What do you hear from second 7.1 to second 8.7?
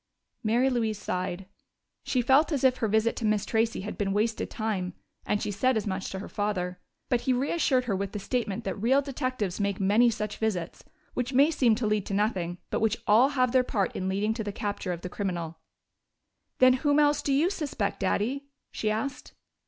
he reassured her with the statement